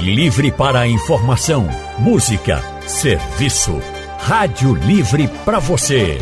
[0.00, 1.68] Livre para informação,
[1.98, 3.78] música, serviço.
[4.18, 6.18] Rádio Livre para você.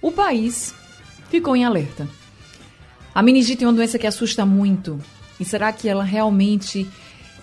[0.00, 0.74] o país
[1.28, 2.08] ficou em alerta.
[3.14, 4.98] A meningite é uma doença que assusta muito.
[5.38, 6.88] E será que ela realmente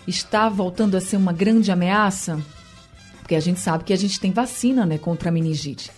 [0.07, 2.39] está voltando a ser uma grande ameaça?
[3.19, 5.91] Porque a gente sabe que a gente tem vacina né, contra a meningite.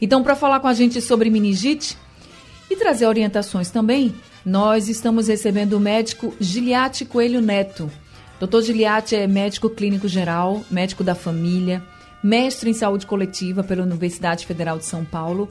[0.00, 1.96] Então, para falar com a gente sobre meningite
[2.70, 4.14] e trazer orientações também,
[4.44, 7.90] nós estamos recebendo o médico Giliate Coelho Neto.
[8.38, 8.60] Dr.
[8.60, 11.82] Giliati é médico clínico geral, médico da família,
[12.22, 15.48] mestre em saúde coletiva pela Universidade Federal de São Paulo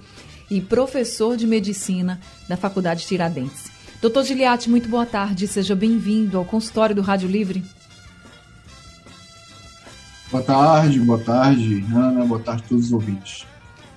[0.51, 3.71] e professor de medicina da Faculdade Tiradentes.
[3.99, 7.63] Doutor Giliati, muito boa tarde, seja bem-vindo ao consultório do Rádio Livre.
[10.29, 13.47] Boa tarde, boa tarde, Ana, boa tarde a todos os ouvintes.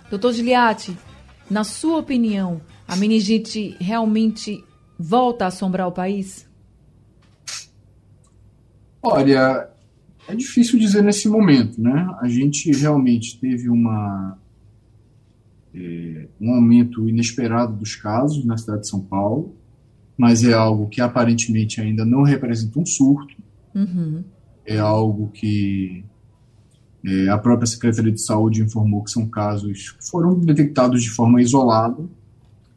[0.08, 0.96] Doutor Giliati,
[1.50, 4.64] na sua opinião, a meningite realmente
[4.98, 6.47] volta a assombrar o país?
[9.02, 9.68] Olha,
[10.28, 12.06] é difícil dizer nesse momento, né?
[12.20, 14.38] A gente realmente teve uma,
[15.74, 19.54] é, um aumento inesperado dos casos na cidade de São Paulo,
[20.16, 23.34] mas é algo que aparentemente ainda não representa um surto.
[23.74, 24.22] Uhum.
[24.66, 26.04] É algo que
[27.04, 31.40] é, a própria Secretaria de Saúde informou que são casos que foram detectados de forma
[31.40, 32.04] isolada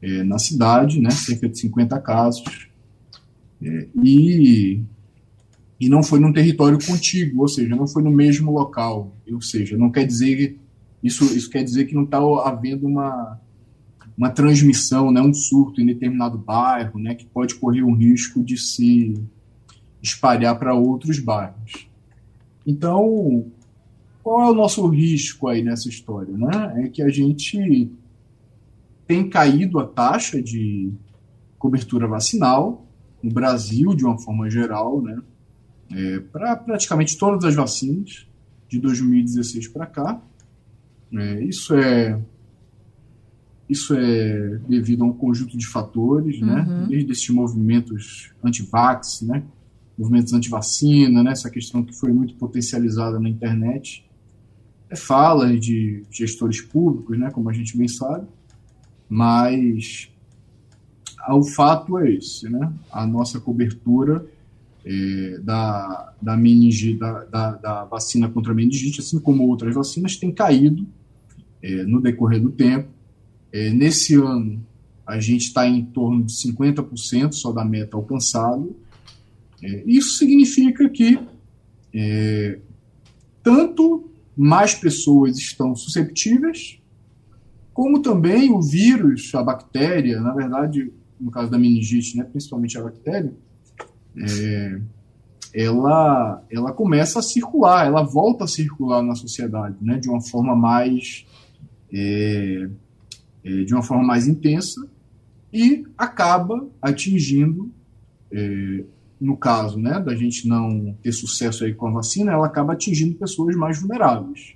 [0.02, 1.10] é, na cidade, né?
[1.12, 2.70] Cerca de 50 casos.
[3.62, 4.82] É, e
[5.82, 9.18] e não foi num território contíguo, ou seja, não foi no mesmo local.
[9.32, 10.56] Ou seja, não quer dizer
[11.02, 13.42] isso, isso quer dizer que não está havendo uma,
[14.16, 18.58] uma transmissão, né, um surto em determinado bairro, né, que pode correr o risco de
[18.58, 19.16] se
[20.04, 21.88] espalhar para outros bairros.
[22.66, 23.48] Então,
[24.22, 26.38] qual é o nosso risco aí nessa história?
[26.38, 26.86] Né?
[26.86, 27.92] É que a gente
[29.08, 30.92] tem caído a taxa de
[31.58, 32.86] cobertura vacinal
[33.24, 35.20] no Brasil, de uma forma geral, né?
[35.94, 38.28] É, para praticamente todas as vacinas
[38.70, 40.22] de 2016 para cá.
[41.14, 42.20] É, isso é
[43.70, 46.66] isso é devido a um conjunto de fatores, né?
[46.68, 46.88] Uhum.
[46.88, 49.44] Desde esses movimentos anti-vax, né?
[49.98, 51.32] Movimentos anti-vacina, né?
[51.32, 54.06] Essa questão que foi muito potencializada na internet.
[54.90, 57.32] É fala de gestores públicos, né?
[57.32, 58.28] Como a gente bem sabe.
[59.08, 60.12] Mas
[61.30, 62.74] o fato é esse, né?
[62.92, 64.26] A nossa cobertura
[64.86, 70.16] é, da, da, meningite, da, da, da, vacina contra a meningite, assim como outras vacinas,
[70.16, 70.88] tem caído
[71.62, 72.90] é, no decorrer do tempo.
[73.52, 74.66] É, nesse ano,
[75.06, 78.68] a gente está em torno de 50% só da meta alcançada.
[79.62, 81.20] É, isso significa que
[81.94, 82.60] é,
[83.44, 86.80] tanto mais pessoas estão susceptíveis,
[87.74, 92.84] como também o vírus, a bactéria, na verdade, no caso da meningite, né, principalmente a
[92.84, 93.34] bactéria,
[94.18, 94.82] é,
[95.54, 100.56] ela, ela começa a circular, ela volta a circular na sociedade, né, de uma forma
[100.56, 101.26] mais
[101.92, 102.70] é,
[103.44, 104.88] é, de uma forma mais intensa
[105.52, 107.70] e acaba atingindo,
[108.32, 108.84] é,
[109.20, 113.16] no caso, né, da gente não ter sucesso aí com a vacina, ela acaba atingindo
[113.16, 114.56] pessoas mais vulneráveis.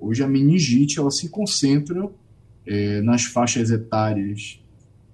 [0.00, 2.10] Hoje a meningite ela se concentra
[2.66, 4.58] é, nas faixas etárias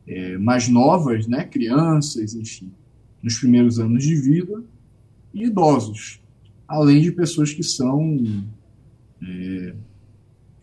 [0.07, 2.73] é, mais novas, né, crianças, enfim
[3.23, 4.63] nos primeiros anos de vida,
[5.35, 6.21] e idosos,
[6.67, 8.45] além de pessoas que são
[9.23, 9.75] é,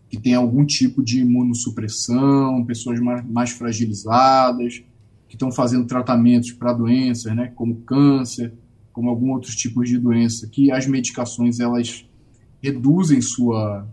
[0.10, 4.84] que têm algum tipo de imunossupressão, pessoas mais, mais fragilizadas,
[5.28, 8.54] que estão fazendo tratamentos para doenças, né, como câncer,
[8.94, 12.08] como algum outros tipos de doença, que as medicações elas
[12.62, 13.88] reduzem sua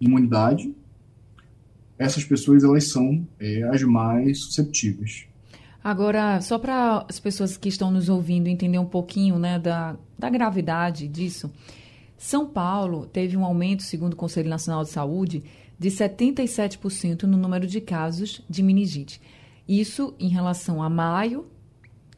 [0.00, 0.74] imunidade.
[1.96, 5.28] Essas pessoas elas são é, as mais susceptíveis.
[5.84, 10.30] Agora, só para as pessoas que estão nos ouvindo entender um pouquinho né, da, da
[10.30, 11.52] gravidade disso,
[12.16, 15.44] São Paulo teve um aumento, segundo o Conselho Nacional de Saúde,
[15.78, 19.20] de 77% no número de casos de meningite.
[19.68, 21.46] Isso em relação a maio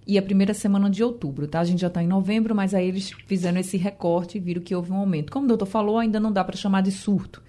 [0.06, 1.58] e a primeira semana de outubro, tá?
[1.58, 4.76] A gente já está em novembro, mas aí eles fizeram esse recorte e viram que
[4.76, 5.32] houve um aumento.
[5.32, 7.42] Como o doutor falou, ainda não dá para chamar de surto,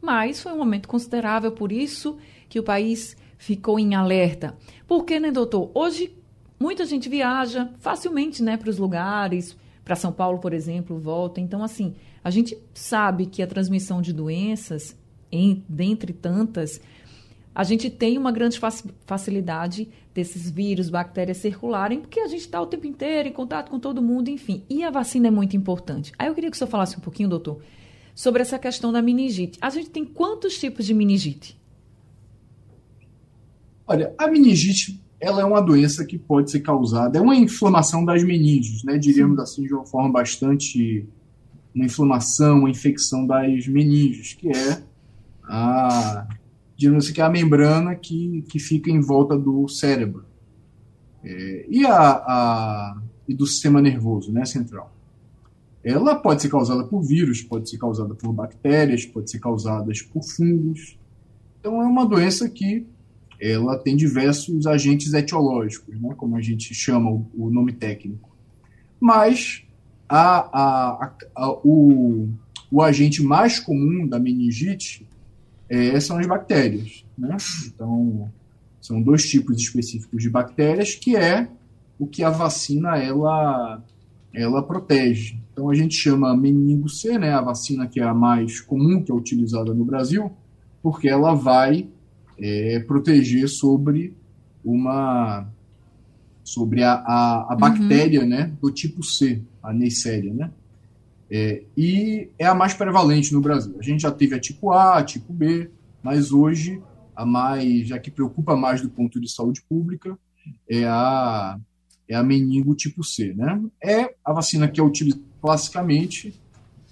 [0.00, 2.18] mas foi um aumento considerável, por isso
[2.48, 4.56] que o país ficou em alerta.
[4.86, 5.68] Porque, né, doutor?
[5.74, 6.16] Hoje
[6.60, 11.40] muita gente viaja facilmente, né, para os lugares, para São Paulo, por exemplo, volta.
[11.40, 11.92] Então, assim,
[12.24, 14.96] A gente sabe que a transmissão de doenças,
[15.30, 16.80] em, dentre tantas,
[17.54, 18.58] a gente tem uma grande
[19.04, 23.78] facilidade desses vírus, bactérias circularem, porque a gente está o tempo inteiro em contato com
[23.78, 24.62] todo mundo, enfim.
[24.70, 26.12] E a vacina é muito importante.
[26.18, 27.60] Aí eu queria que o senhor falasse um pouquinho, doutor,
[28.14, 29.58] sobre essa questão da meningite.
[29.60, 31.60] A gente tem quantos tipos de meningite?
[33.86, 38.24] Olha, a meningite ela é uma doença que pode ser causada, é uma inflamação das
[38.24, 38.98] meninges, né?
[38.98, 39.42] Diríamos Sim.
[39.42, 41.06] assim de uma forma bastante
[41.74, 44.82] uma inflamação, uma infecção das meninges, que é
[45.44, 46.26] a
[46.76, 50.24] digamos assim, que é a membrana que, que fica em volta do cérebro.
[51.22, 54.92] É, e, a, a, e do sistema nervoso né, central.
[55.84, 60.22] Ela pode ser causada por vírus, pode ser causada por bactérias, pode ser causada por
[60.24, 60.98] fungos.
[61.60, 62.86] Então é uma doença que
[63.42, 68.30] ela tem diversos agentes etiológicos, né, como a gente chama o, o nome técnico.
[69.00, 69.64] Mas
[70.08, 72.28] a, a, a, o,
[72.70, 75.04] o agente mais comum da meningite
[75.68, 77.04] é, são as bactérias.
[77.18, 77.36] Né?
[77.66, 78.30] Então,
[78.80, 81.48] são dois tipos específicos de bactérias que é
[81.98, 83.82] o que a vacina ela,
[84.32, 85.36] ela protege.
[85.52, 89.10] Então, a gente chama meningo C, né, a vacina que é a mais comum, que
[89.10, 90.30] é utilizada no Brasil,
[90.80, 91.88] porque ela vai
[92.38, 94.14] é, proteger sobre
[94.64, 95.46] uma
[96.44, 97.56] sobre a, a, a uhum.
[97.56, 100.50] bactéria né, do tipo C, a Neisseria, né?
[101.30, 103.74] É, e é a mais prevalente no Brasil.
[103.78, 105.70] A gente já teve a tipo A, a tipo B,
[106.02, 106.82] mas hoje
[107.16, 110.18] a mais, já que preocupa mais do ponto de saúde pública,
[110.68, 111.58] é a,
[112.08, 113.32] é a meningo tipo C.
[113.34, 113.62] Né?
[113.82, 116.40] É a vacina que é utilizada classicamente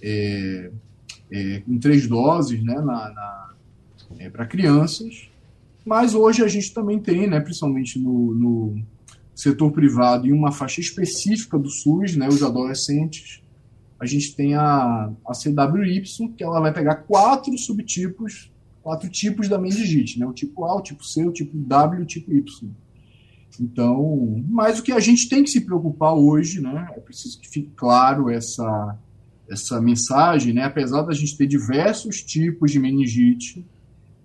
[0.03, 0.71] é,
[1.31, 3.55] é, em três doses né, na, na
[4.19, 5.30] é, para crianças,
[5.85, 8.83] mas hoje a gente também tem, né, principalmente no, no
[9.35, 13.43] setor privado, em uma faixa específica do SUS, né, os adolescentes,
[14.01, 16.03] a gente tem a, a CWY,
[16.35, 18.51] que ela vai pegar quatro subtipos,
[18.83, 20.27] quatro tipos da meningite, né?
[20.27, 22.71] O tipo A, o tipo C, o tipo W e o tipo Y.
[23.61, 26.89] Então, mas o que a gente tem que se preocupar hoje, né?
[26.97, 28.99] É preciso que fique claro essa,
[29.51, 30.65] essa mensagem, né?
[30.65, 33.67] Apesar da gente ter diversos tipos de meningite,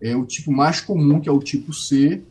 [0.05, 2.21] é o tipo mais comum, que é o tipo C,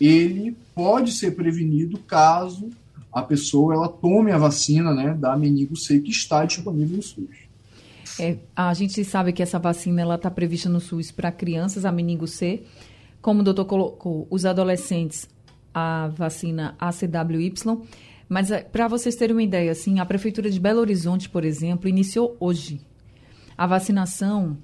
[0.00, 2.70] ele pode ser prevenido caso
[3.12, 7.44] a pessoa ela tome a vacina né, da meningo C que está disponível no SUS.
[8.18, 11.92] É, a gente sabe que essa vacina ela está prevista no SUS para crianças, a
[11.92, 12.64] meningo C.
[13.20, 15.28] Como o doutor colocou, os adolescentes,
[15.72, 17.54] a vacina ACWY.
[18.28, 21.88] Mas é, para vocês terem uma ideia, assim, a Prefeitura de Belo Horizonte, por exemplo,
[21.88, 22.80] iniciou hoje
[23.56, 24.58] a vacinação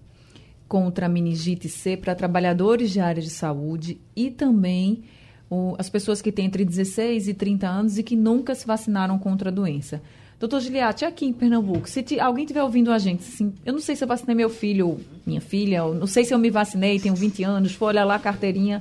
[0.71, 5.03] contra a meningite C para trabalhadores de área de saúde e também
[5.51, 9.19] o, as pessoas que têm entre 16 e 30 anos e que nunca se vacinaram
[9.19, 10.01] contra a doença.
[10.39, 13.97] Doutor Giliati, aqui em Pernambuco, se alguém estiver ouvindo a gente, assim, eu não sei
[13.97, 17.17] se eu vacinei meu filho ou minha filha, não sei se eu me vacinei, tenho
[17.17, 18.81] 20 anos, for olhar lá a carteirinha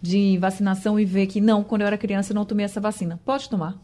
[0.00, 3.18] de vacinação e ver que não, quando eu era criança eu não tomei essa vacina.
[3.24, 3.76] Pode tomar?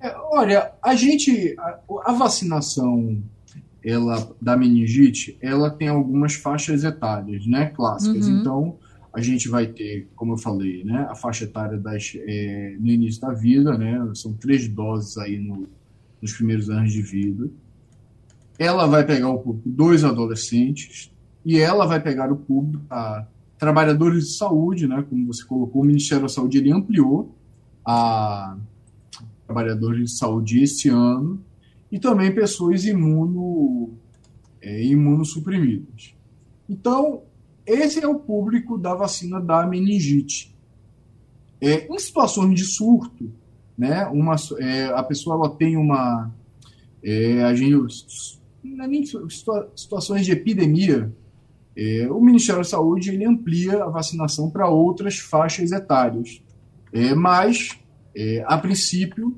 [0.00, 3.20] É, olha, a gente, a, a, vacinação
[3.86, 8.26] ela da meningite, ela tem algumas faixas etárias, né, clássicas.
[8.26, 8.40] Uhum.
[8.40, 8.76] Então,
[9.14, 13.20] a gente vai ter, como eu falei, né, a faixa etária das, é, no início
[13.20, 15.68] da vida, né, são três doses aí no,
[16.20, 17.48] nos primeiros anos de vida.
[18.58, 21.12] Ela vai pegar o público dos adolescentes
[21.44, 23.24] e ela vai pegar o público a
[23.56, 27.36] trabalhadores de saúde, né, como você colocou, o Ministério da Saúde ele ampliou
[27.86, 28.56] a
[29.46, 31.40] trabalhadores de saúde esse ano
[31.90, 33.94] e também pessoas imuno,
[34.60, 36.14] é, imunossuprimidas.
[36.68, 37.22] Então,
[37.64, 40.54] esse é o público da vacina da meningite.
[41.60, 43.32] É, em situações de surto,
[43.76, 46.30] né, uma, é, a pessoa ela tem uma.
[47.02, 47.74] É, a gente,
[48.64, 49.04] é nem
[49.74, 51.12] situações de epidemia,
[51.76, 56.42] é, o Ministério da Saúde ele amplia a vacinação para outras faixas etárias.
[56.92, 57.78] É, mas,
[58.14, 59.36] é, a princípio,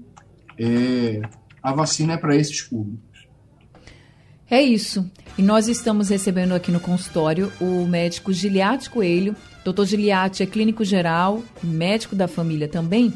[0.56, 1.20] é,
[1.62, 3.26] a vacina é para esses públicos.
[4.50, 5.10] É isso.
[5.36, 9.36] E nós estamos recebendo aqui no consultório o médico Giliate Coelho.
[9.64, 13.12] Doutor Giliate é clínico geral, médico da família também.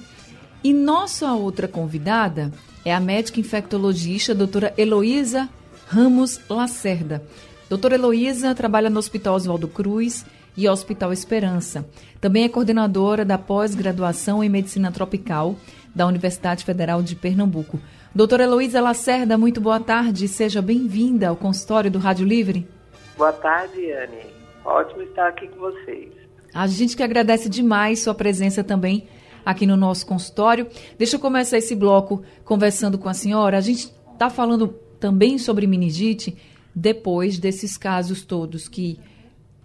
[0.62, 2.52] E nossa outra convidada
[2.84, 5.48] é a médica infectologista doutora Heloísa
[5.88, 7.22] Ramos Lacerda.
[7.68, 11.88] Doutora Heloísa trabalha no Hospital Oswaldo Cruz e Hospital Esperança.
[12.20, 15.56] Também é coordenadora da pós-graduação em Medicina Tropical
[15.94, 17.80] da Universidade Federal de Pernambuco.
[18.14, 20.28] Doutora Heloísa Lacerda, muito boa tarde.
[20.28, 22.68] Seja bem-vinda ao consultório do Rádio Livre.
[23.16, 24.26] Boa tarde, Anne.
[24.62, 26.12] Ótimo estar aqui com vocês.
[26.52, 29.08] A gente que agradece demais sua presença também
[29.46, 30.68] aqui no nosso consultório.
[30.98, 33.56] Deixa eu começar esse bloco conversando com a senhora.
[33.56, 34.68] A gente está falando
[35.00, 36.36] também sobre meningite
[36.74, 39.00] depois desses casos todos que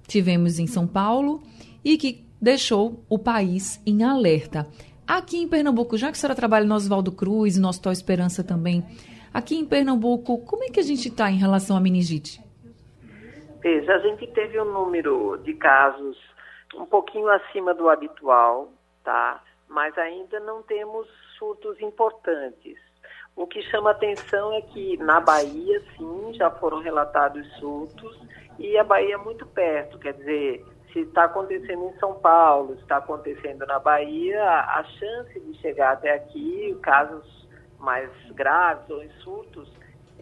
[0.08, 1.44] tivemos em São Paulo
[1.84, 4.66] e que deixou o país em alerta.
[5.08, 8.84] Aqui em Pernambuco, já que a senhora trabalha no Oswaldo Cruz no Hospital Esperança também,
[9.34, 12.42] aqui em Pernambuco, como é que a gente está em relação à meningite?
[13.62, 16.18] Veja, a gente teve um número de casos
[16.76, 19.42] um pouquinho acima do habitual, tá?
[19.70, 21.08] Mas ainda não temos
[21.40, 22.78] surtos importantes.
[23.34, 28.20] O que chama atenção é que na Bahia, sim, já foram relatados surtos
[28.60, 30.66] e a Bahia é muito perto, quer dizer,
[30.98, 36.12] se está acontecendo em São Paulo, está acontecendo na Bahia, a, chance de chegar até
[36.12, 37.48] aqui, casos
[37.80, 39.72] mais graves ou em surtos,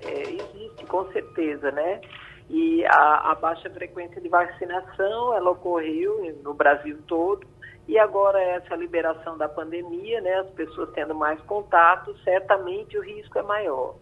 [0.03, 2.01] é, existe com certeza, né?
[2.49, 7.47] E a, a, baixa frequência de vacinação, ela ocorreu no Brasil todo,
[7.87, 13.39] e agora essa liberação da pandemia, né, as pessoas tendo mais contato, certamente o risco
[13.39, 13.95] é maior.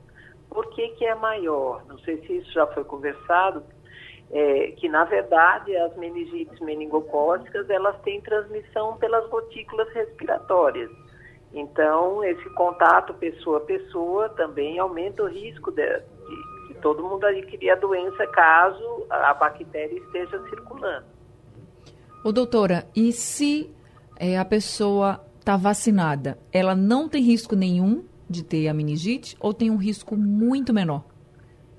[0.50, 1.86] Por que, que é maior?
[1.86, 3.64] Não sei se isso já foi conversado,
[4.34, 10.90] é, que na verdade as meningites meningocócicas elas têm transmissão pelas gotículas respiratórias.
[11.54, 17.24] Então, esse contato pessoa a pessoa também aumenta o risco de, de, de todo mundo
[17.26, 21.06] adquirir a doença caso a bactéria esteja circulando.
[22.26, 23.70] Ô, doutora, e se
[24.20, 29.54] é, a pessoa está vacinada, ela não tem risco nenhum de ter a meningite ou
[29.54, 31.04] tem um risco muito menor?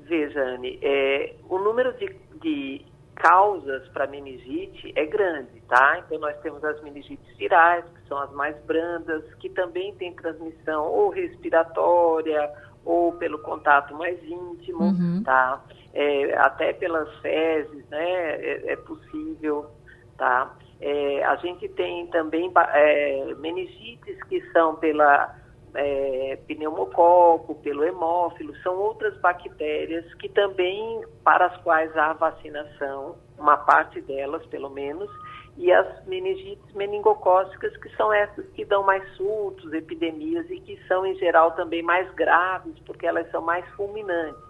[0.02, 2.84] Veja, Anne, é, o número de de
[3.16, 5.98] causas para meningite é grande, tá?
[5.98, 10.84] Então nós temos as meningites virais, que são as mais brandas, que também têm transmissão
[10.84, 12.52] ou respiratória
[12.84, 15.22] ou pelo contato mais íntimo, uhum.
[15.24, 15.64] tá?
[15.94, 18.34] É, até pelas fezes, né?
[18.34, 19.70] É, é possível,
[20.18, 20.54] tá?
[20.80, 25.34] É, a gente tem também é, meningites que são pela
[25.74, 33.56] é, pneumococo, pelo hemófilo, são outras bactérias que também, para as quais há vacinação, uma
[33.56, 35.10] parte delas pelo menos,
[35.56, 41.06] e as meningites meningocócicas, que são essas que dão mais surtos, epidemias e que são,
[41.06, 44.42] em geral, também mais graves, porque elas são mais fulminantes.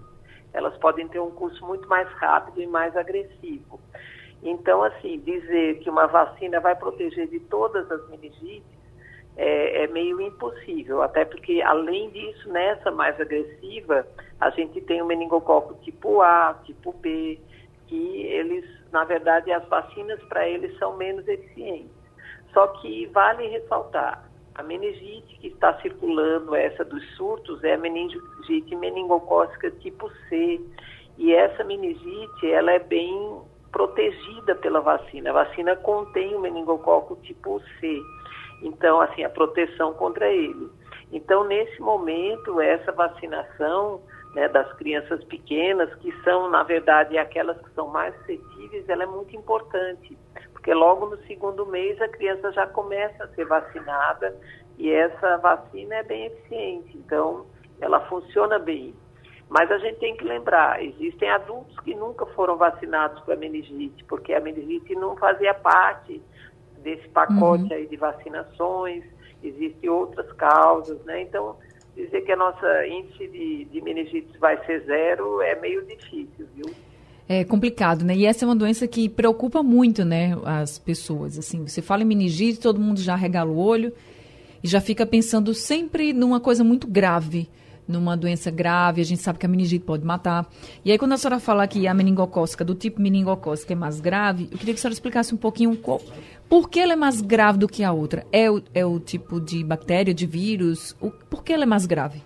[0.52, 3.80] Elas podem ter um curso muito mais rápido e mais agressivo.
[4.42, 8.83] Então, assim, dizer que uma vacina vai proteger de todas as meningites
[9.36, 14.06] é, é, meio impossível, até porque, além disso, nessa mais agressiva,
[14.40, 17.38] a gente tem o meningococo tipo A, tipo B,
[17.86, 21.90] que eles, na verdade, as vacinas para eles são menos eficientes.
[22.52, 24.24] Só que vale ressaltar,
[24.54, 30.60] a meningite que está circulando, essa dos surtos, é a meningite meningocócica tipo C.
[31.18, 33.40] E essa meningite, ela é bem
[33.72, 35.30] protegida pela vacina.
[35.30, 38.00] A vacina contém o meningococo tipo C.
[38.64, 40.70] Então, assim, a proteção contra ele.
[41.12, 44.00] Então, nesse momento, essa vacinação
[44.34, 49.06] né, das crianças pequenas, que são, na verdade, aquelas que são mais suscetíveis, ela é
[49.06, 50.18] muito importante,
[50.52, 54.34] porque logo no segundo mês a criança já começa a ser vacinada
[54.76, 57.46] e essa vacina é bem eficiente, então
[57.80, 58.94] ela funciona bem.
[59.48, 64.32] Mas a gente tem que lembrar, existem adultos que nunca foram vacinados para meningite, porque
[64.32, 66.20] a meningite não fazia parte
[66.84, 67.72] desse pacote uhum.
[67.72, 69.02] aí de vacinações,
[69.42, 71.22] existem outras causas, né?
[71.22, 71.56] Então,
[71.96, 76.72] dizer que a nossa índice de, de meningite vai ser zero é meio difícil, viu?
[77.26, 78.14] É complicado, né?
[78.14, 81.38] E essa é uma doença que preocupa muito, né, as pessoas.
[81.38, 83.92] Assim, você fala em meningite, todo mundo já regala o olho
[84.62, 87.48] e já fica pensando sempre numa coisa muito grave
[87.86, 90.48] numa doença grave, a gente sabe que a meningite pode matar.
[90.84, 94.48] E aí, quando a senhora fala que a meningocócica, do tipo meningocócica, é mais grave,
[94.50, 96.00] eu queria que a senhora explicasse um pouquinho qual,
[96.48, 98.26] por que ela é mais grave do que a outra.
[98.32, 100.96] É o, é o tipo de bactéria, de vírus?
[101.00, 102.22] O, por que ela é mais grave?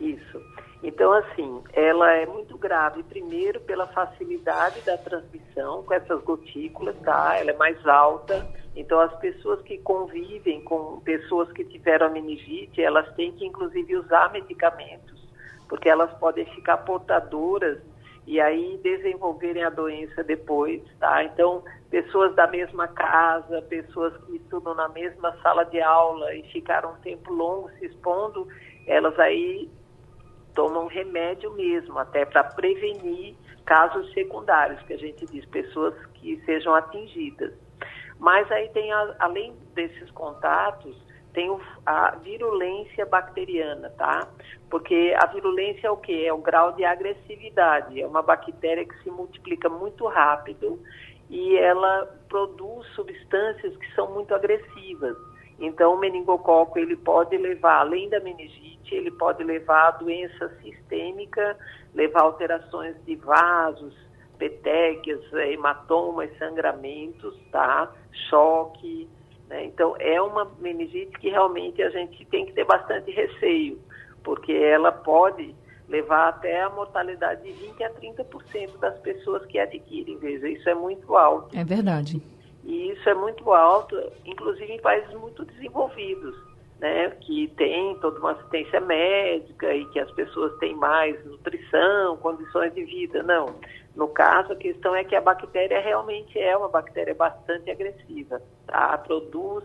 [0.00, 0.40] Isso.
[0.82, 7.36] Então, assim, ela é muito grave, primeiro, pela facilidade da transmissão com essas gotículas, tá?
[7.38, 13.10] Ela é mais alta então, as pessoas que convivem com pessoas que tiveram meningite, elas
[13.14, 15.26] têm que, inclusive, usar medicamentos,
[15.66, 17.78] porque elas podem ficar portadoras
[18.26, 21.22] e aí desenvolverem a doença depois, tá?
[21.22, 26.92] Então, pessoas da mesma casa, pessoas que estudam na mesma sala de aula e ficaram
[26.92, 28.48] um tempo longo se expondo,
[28.86, 29.70] elas aí
[30.54, 36.74] tomam remédio mesmo, até para prevenir casos secundários, que a gente diz, pessoas que sejam
[36.74, 37.52] atingidas.
[38.18, 40.96] Mas aí tem, a, além desses contatos,
[41.36, 44.26] tem a virulência bacteriana, tá?
[44.70, 46.24] Porque a virulência é o que?
[46.26, 48.00] É o grau de agressividade.
[48.00, 50.80] É uma bactéria que se multiplica muito rápido
[51.28, 55.14] e ela produz substâncias que são muito agressivas.
[55.60, 61.54] Então, o meningococo ele pode levar, além da meningite, ele pode levar a doença sistêmica,
[61.94, 63.94] levar alterações de vasos,
[64.38, 67.92] petequias, hematomas, sangramentos, tá?
[68.30, 69.06] Choque.
[69.48, 69.64] Né?
[69.64, 73.78] Então, é uma meningite que realmente a gente tem que ter bastante receio,
[74.22, 75.54] porque ela pode
[75.88, 80.18] levar até a mortalidade de 20 a 30% das pessoas que adquirem.
[80.18, 81.56] Veja, isso é muito alto.
[81.56, 82.20] É verdade.
[82.64, 86.34] E isso é muito alto, inclusive em países muito desenvolvidos,
[86.80, 92.74] né, que tem toda uma assistência médica e que as pessoas têm mais nutrição, condições
[92.74, 93.22] de vida.
[93.22, 93.54] Não.
[93.96, 98.98] No caso, a questão é que a bactéria realmente é uma bactéria bastante agressiva, tá?
[98.98, 99.64] Produz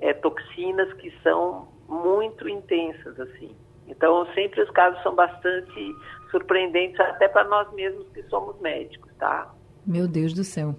[0.00, 3.50] é, toxinas que são muito intensas, assim.
[3.88, 5.94] Então, sempre os casos são bastante
[6.30, 9.52] surpreendentes, até para nós mesmos que somos médicos, tá?
[9.84, 10.76] Meu Deus do céu.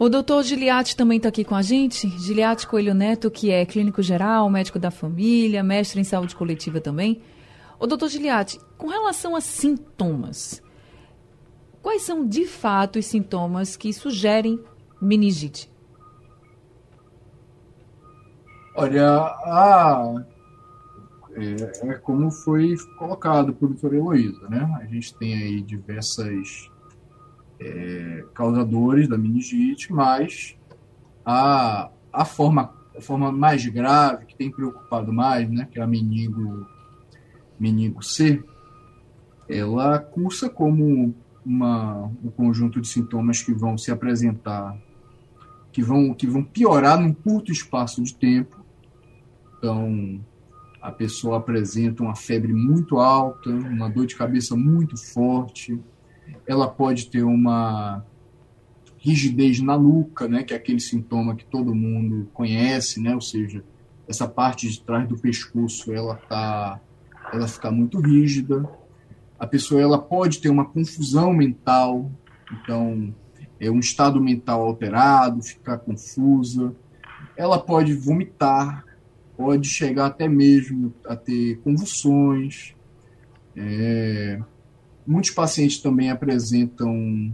[0.00, 2.08] O doutor Giliati também está aqui com a gente.
[2.08, 7.22] Giliati Coelho Neto, que é clínico geral, médico da família, mestre em saúde coletiva também.
[7.80, 10.60] O doutor Giliati, com relação a sintomas,
[11.88, 14.62] quais são de fato os sintomas que sugerem
[15.00, 15.72] meningite?
[18.76, 20.22] Olha, a
[21.32, 24.70] é, é, como foi colocado por doutora Heloísa, né?
[24.78, 26.70] A gente tem aí diversas
[27.58, 30.58] é, causadores da meningite, mas
[31.24, 35.86] a, a, forma, a forma mais grave, que tem preocupado mais, né, que é a
[35.86, 36.66] meningo,
[37.58, 38.44] meningo C,
[39.48, 41.14] ela cursa como
[41.48, 44.76] uma, um conjunto de sintomas que vão se apresentar,
[45.72, 48.62] que vão, que vão piorar num curto espaço de tempo.
[49.56, 50.20] Então,
[50.82, 55.80] a pessoa apresenta uma febre muito alta, uma dor de cabeça muito forte,
[56.46, 58.04] ela pode ter uma
[58.98, 63.64] rigidez na nuca, né, que é aquele sintoma que todo mundo conhece, né, ou seja,
[64.06, 66.80] essa parte de trás do pescoço ela tá,
[67.32, 68.68] ela fica muito rígida.
[69.38, 72.10] A pessoa ela pode ter uma confusão mental,
[72.50, 73.14] então
[73.60, 76.74] é um estado mental alterado, ficar confusa.
[77.36, 78.84] Ela pode vomitar,
[79.36, 82.74] pode chegar até mesmo a ter convulsões.
[83.56, 84.40] É,
[85.06, 87.32] muitos pacientes também apresentam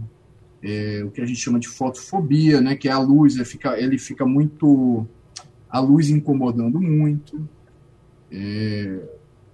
[0.63, 3.79] é, o que a gente chama de fotofobia, né, que é a luz, ele fica,
[3.79, 5.07] ele fica muito.
[5.69, 7.47] a luz incomodando muito.
[8.31, 8.99] É,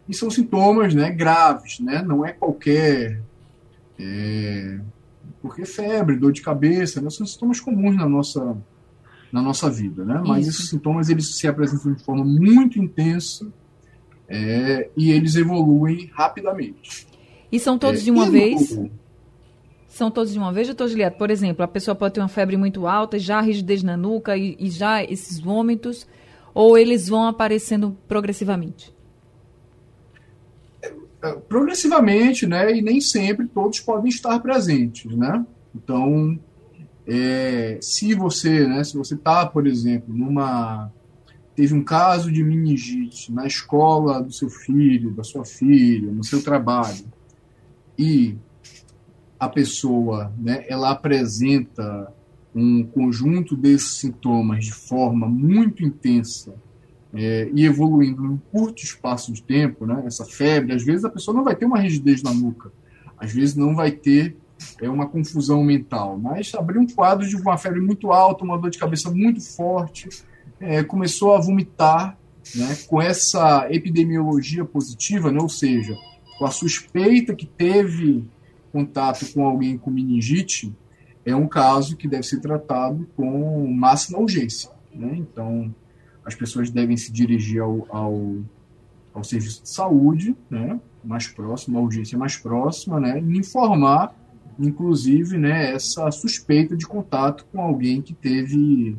[0.08, 3.22] e são sintomas né, graves, né, não é qualquer.
[4.00, 4.80] É,
[5.42, 8.58] porque febre, dor de cabeça, né, são sintomas comuns na nossa,
[9.32, 10.22] na nossa vida, né?
[10.26, 10.58] Mas Isso.
[10.58, 13.48] esses sintomas eles se apresentam de forma muito intensa
[14.28, 17.08] é, e eles evoluem rapidamente.
[17.52, 18.76] E são todos é, de uma vez?
[18.76, 18.92] No...
[19.88, 21.18] São todos de uma vez, doutor Juliette?
[21.18, 24.56] Por exemplo, a pessoa pode ter uma febre muito alta, já rigidez na nuca e,
[24.58, 26.08] e já esses vômitos,
[26.54, 28.94] ou eles vão aparecendo progressivamente?
[31.48, 32.76] Progressivamente, né?
[32.76, 35.46] E nem sempre todos podem estar presentes, né?
[35.76, 36.40] Então,
[37.08, 40.92] é, se você, né, se você está, por exemplo, numa
[41.56, 46.42] teve um caso de meningite na escola do seu filho, da sua filha, no seu
[46.42, 47.06] trabalho,
[47.98, 48.38] e
[49.40, 52.12] a pessoa, né, ela apresenta
[52.56, 56.54] um conjunto desses sintomas de forma muito intensa
[57.14, 61.36] é, e evoluindo num curto espaço de tempo, né, essa febre, às vezes a pessoa
[61.36, 62.72] não vai ter uma rigidez na nuca,
[63.18, 64.38] às vezes não vai ter
[64.80, 66.18] é uma confusão mental.
[66.18, 70.10] Mas abriu um quadro de uma febre muito alta, uma dor de cabeça muito forte,
[70.60, 72.18] é, começou a vomitar,
[72.56, 75.96] né, com essa epidemiologia positiva, né, ou seja,
[76.38, 78.26] com a suspeita que teve
[78.72, 80.74] contato com alguém com meningite,
[81.26, 84.72] é um caso que deve ser tratado com máxima urgência.
[84.94, 85.18] Né?
[85.18, 85.74] Então,
[86.32, 88.38] as pessoas devem se dirigir ao, ao,
[89.14, 90.80] ao serviço de saúde, né?
[91.04, 93.20] mais próximo, a urgência mais próxima, né?
[93.20, 94.16] e informar
[94.60, 98.96] inclusive, né, essa suspeita de contato com alguém que teve,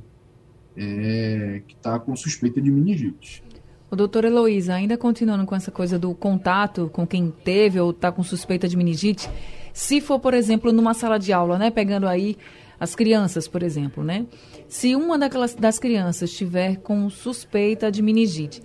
[0.76, 3.42] é, que está com suspeita de meningite.
[3.90, 8.10] O doutor Heloísa, ainda continuando com essa coisa do contato com quem teve ou está
[8.10, 9.28] com suspeita de meningite,
[9.72, 12.36] se for, por exemplo, numa sala de aula, né, pegando aí
[12.82, 14.26] as crianças, por exemplo, né,
[14.66, 18.60] se uma daquelas, das crianças estiver com suspeita de meningite,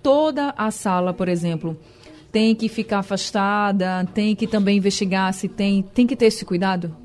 [0.00, 1.76] toda a sala, por exemplo,
[2.30, 6.96] tem que ficar afastada, tem que também investigar se tem, tem que ter esse cuidado?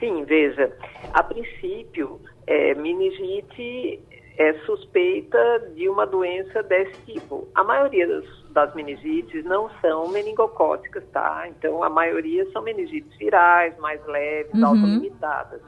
[0.00, 0.76] Sim, veja,
[1.12, 4.00] a princípio, é, meningite
[4.36, 7.48] é suspeita de uma doença desse tipo.
[7.54, 11.46] A maioria das, das meningites não são meningocóticas, tá?
[11.48, 14.66] Então, a maioria são meningites virais, mais leves, uhum.
[14.66, 15.60] autolimitadas.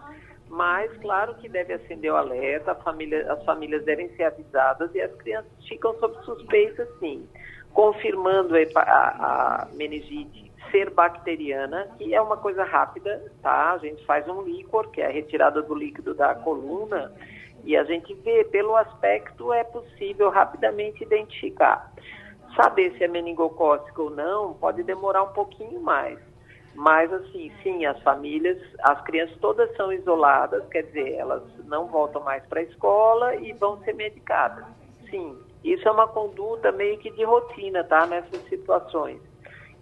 [0.49, 5.15] Mas, claro que deve acender o alerta, família, as famílias devem ser avisadas e as
[5.17, 7.29] crianças ficam sob suspeita, sim.
[7.73, 13.73] confirmando a, a meningite ser bacteriana, que é uma coisa rápida, tá?
[13.73, 17.13] A gente faz um líquor, que é a retirada do líquido da coluna,
[17.67, 21.93] e a gente vê, pelo aspecto, é possível rapidamente identificar.
[22.55, 26.17] Saber se é meningocócica ou não pode demorar um pouquinho mais.
[26.77, 32.23] Mas, assim, sim, as famílias, as crianças todas são isoladas, quer dizer, elas não voltam
[32.23, 34.65] mais para a escola e vão ser medicadas.
[35.11, 38.07] Sim, isso é uma conduta meio que de rotina, tá?
[38.07, 39.21] Nessas situações.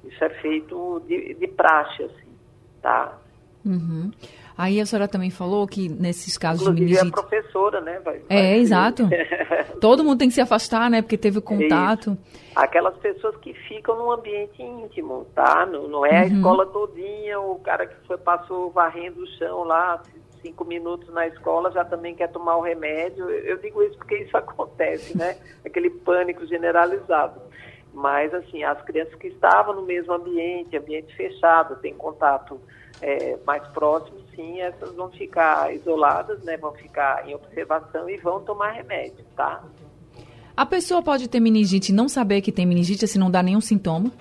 [0.04, 2.32] Isso é feito de, de praxe, assim,
[2.80, 3.18] tá?
[3.64, 4.10] Uhum.
[4.56, 7.18] Aí a senhora também falou que nesses casos Inclusive, de meningite...
[7.18, 8.00] a professora, né?
[8.04, 9.08] Vai, é, vai exato.
[9.80, 11.02] Todo mundo tem que se afastar, né?
[11.02, 12.12] Porque teve contato.
[12.12, 12.54] Isso.
[12.54, 15.66] Aquelas pessoas que ficam num ambiente íntimo, tá?
[15.66, 16.36] Não, não é a Uhum.
[16.36, 20.00] escola todinha, o cara que foi, passou varrendo o chão lá,
[20.40, 23.28] cinco minutos na escola, já também quer tomar o remédio.
[23.28, 25.36] Eu, digo isso porque isso acontece, né?
[25.66, 27.40] Aquele pânico generalizado.
[27.92, 32.60] Mas, assim, as crianças que estavam no mesmo ambiente, ambiente fechado, têm contato
[33.00, 36.56] é, mais próximo, sim, essas vão ficar isoladas, né?
[36.56, 39.62] Vão ficar em observação e vão tomar remédio, tá?
[40.56, 43.60] A pessoa pode ter meningite e não saber que tem meningite se não dá nenhum
[43.60, 44.12] sintoma?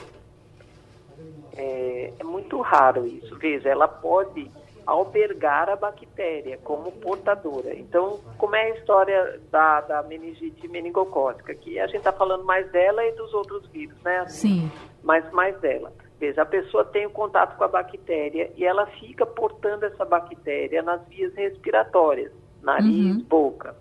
[1.56, 3.38] É, é muito raro isso.
[3.38, 4.50] Veja, ela pode
[4.86, 7.74] albergar a bactéria como portadora.
[7.76, 11.54] Então, como é a história da, da meningite meningocócica?
[11.54, 14.26] Que a gente está falando mais dela e dos outros vírus, né?
[14.28, 14.72] Sim.
[15.04, 15.94] Mas mais dela.
[16.24, 20.82] Veja, a pessoa tem o contato com a bactéria e ela fica portando essa bactéria
[20.82, 22.32] nas vias respiratórias,
[22.62, 23.24] nariz, Uhum.
[23.24, 23.76] boca.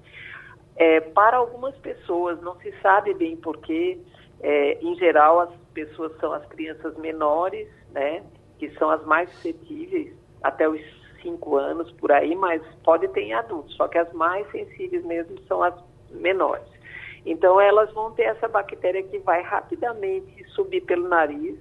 [0.74, 3.96] É, para algumas pessoas, não se sabe bem porquê,
[4.40, 8.24] é, em geral as pessoas são as crianças menores, né,
[8.58, 10.80] que são as mais suscetíveis, até os
[11.22, 15.38] 5 anos por aí, mas pode ter em adultos, só que as mais sensíveis mesmo
[15.42, 15.74] são as
[16.10, 16.66] menores.
[17.24, 21.56] Então elas vão ter essa bactéria que vai rapidamente subir pelo nariz,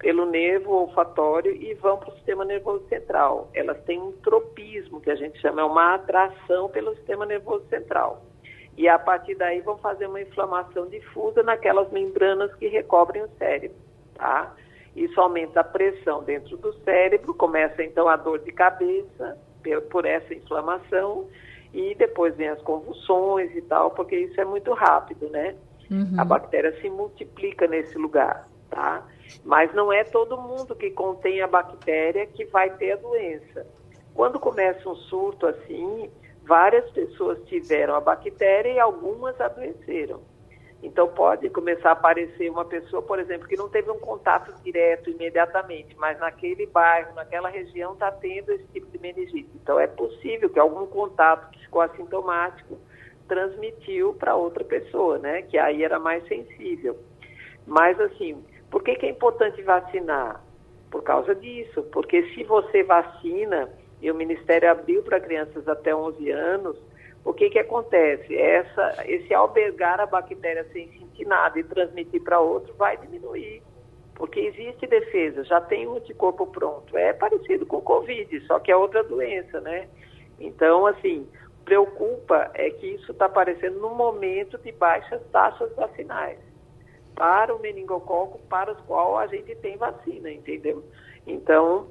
[0.00, 3.50] pelo nervo olfatório e vão para o sistema nervoso central.
[3.52, 8.24] Elas têm um tropismo, que a gente chama, é uma atração pelo sistema nervoso central.
[8.78, 13.76] E a partir daí vão fazer uma inflamação difusa naquelas membranas que recobrem o cérebro,
[14.14, 14.54] tá?
[14.96, 19.38] Isso aumenta a pressão dentro do cérebro, começa então a dor de cabeça
[19.90, 21.28] por essa inflamação
[21.74, 25.54] e depois vem as convulsões e tal, porque isso é muito rápido, né?
[25.90, 26.14] Uhum.
[26.16, 29.06] A bactéria se multiplica nesse lugar, tá?
[29.44, 33.66] Mas não é todo mundo que contém a bactéria que vai ter a doença.
[34.14, 36.10] Quando começa um surto assim,
[36.42, 40.20] várias pessoas tiveram a bactéria e algumas adoeceram.
[40.82, 45.10] Então pode começar a aparecer uma pessoa, por exemplo, que não teve um contato direto
[45.10, 49.50] imediatamente, mas naquele bairro, naquela região está tendo esse tipo de meningite.
[49.62, 52.78] Então é possível que algum contato que ficou assintomático
[53.28, 55.42] transmitiu para outra pessoa, né?
[55.42, 56.98] Que aí era mais sensível.
[57.66, 60.40] Mas assim, por que, que é importante vacinar?
[60.90, 63.68] Por causa disso, porque se você vacina,
[64.00, 66.76] e o Ministério abriu para crianças até 11 anos,
[67.24, 68.34] o que, que acontece?
[68.34, 73.62] Essa, esse albergar a bactéria sem sentir nada e transmitir para outro vai diminuir.
[74.14, 76.96] Porque existe defesa, já tem um anticorpo pronto.
[76.96, 79.88] É parecido com o Covid, só que é outra doença, né?
[80.38, 81.28] Então, assim,
[81.64, 86.49] preocupa é que isso está aparecendo num momento de baixas taxas vacinais
[87.14, 90.84] para o meningococo para os qual a gente tem vacina, entendeu?
[91.26, 91.88] Então,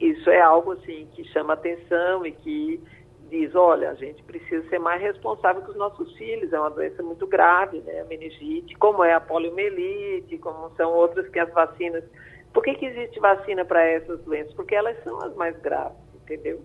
[0.00, 2.80] isso é algo assim que chama atenção e que
[3.28, 7.02] diz, olha, a gente precisa ser mais responsável com os nossos filhos, é uma doença
[7.02, 12.04] muito grave, né, a meningite, como é a poliomielite, como são outras que as vacinas.
[12.52, 14.54] Por que, que existe vacina para essas doenças?
[14.54, 16.62] Porque elas são as mais graves, entendeu?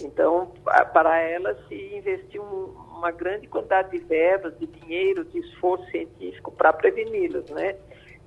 [0.00, 0.52] Então,
[0.92, 6.50] para elas se investir um- uma grande quantidade de verbas, de dinheiro, de esforço científico
[6.50, 7.76] para preveni-las, né?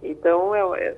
[0.02, 0.98] Então, é, é-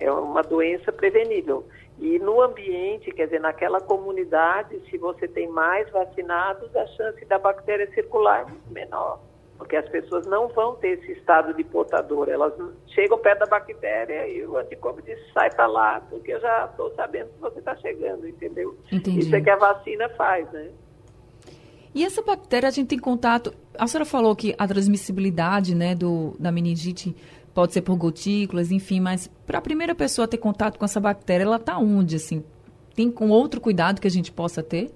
[0.00, 1.66] é uma doença prevenível.
[1.98, 7.38] E no ambiente, quer dizer, naquela comunidade, se você tem mais vacinados, a chance da
[7.38, 9.20] bactéria circular é menor.
[9.58, 12.28] Porque as pessoas não vão ter esse estado de portador.
[12.28, 12.54] Elas
[12.86, 16.94] chegam perto da bactéria e o anticorpo diz, sai para lá, porque eu já estou
[16.94, 18.78] sabendo que você está chegando, entendeu?
[18.90, 19.18] Entendi.
[19.18, 20.70] Isso é que a vacina faz, né?
[21.94, 23.52] E essa bactéria a gente tem contato.
[23.76, 27.16] A senhora falou que a transmissibilidade né, do, da meningite
[27.52, 31.42] pode ser por gotículas, enfim, mas para a primeira pessoa ter contato com essa bactéria,
[31.42, 32.14] ela está onde?
[32.14, 32.44] Assim?
[32.94, 34.92] Tem com outro cuidado que a gente possa ter?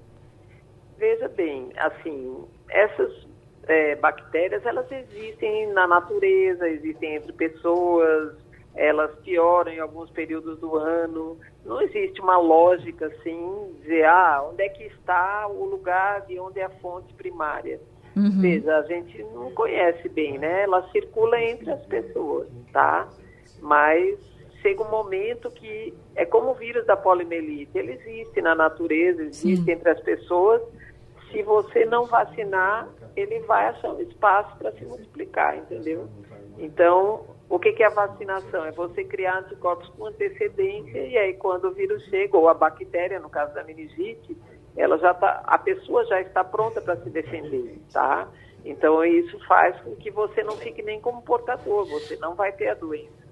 [0.97, 3.27] Veja bem, assim, essas
[3.67, 8.35] é, bactérias, elas existem na natureza, existem entre pessoas,
[8.75, 11.39] elas pioram em alguns períodos do ano.
[11.65, 16.59] Não existe uma lógica, assim, dizer, ah, onde é que está o lugar de onde
[16.59, 17.81] é a fonte primária.
[18.17, 18.41] Uhum.
[18.41, 20.65] Veja, a gente não conhece bem, né?
[20.65, 23.09] Ela circula entre as pessoas, tá?
[23.61, 24.19] Mas
[24.61, 29.65] chega um momento que é como o vírus da poliomielite, ele existe na natureza, existe
[29.65, 29.71] Sim.
[29.71, 30.61] entre as pessoas.
[31.31, 36.09] Se você não vacinar, ele vai achar um espaço para se multiplicar, entendeu?
[36.59, 38.65] Então, o que, que é a vacinação?
[38.65, 43.21] É você criar anticorpos com antecedência e aí quando o vírus chega, ou a bactéria,
[43.21, 44.37] no caso da meningite,
[44.77, 48.29] ela já tá, a pessoa já está pronta para se defender, tá?
[48.65, 52.69] Então isso faz com que você não fique nem como portador, você não vai ter
[52.69, 53.23] a doença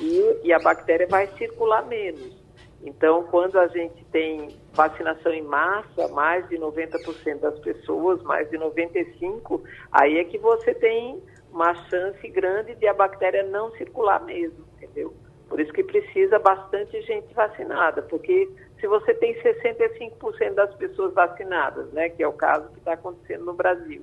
[0.00, 2.43] e, e a bactéria vai circular menos.
[2.84, 8.58] Então, quando a gente tem vacinação em massa, mais de 90% das pessoas, mais de
[8.58, 14.64] 95%, aí é que você tem uma chance grande de a bactéria não circular mesmo,
[14.76, 15.14] entendeu?
[15.48, 21.90] Por isso que precisa bastante gente vacinada, porque se você tem 65% das pessoas vacinadas,
[21.92, 24.02] né, que é o caso que está acontecendo no Brasil,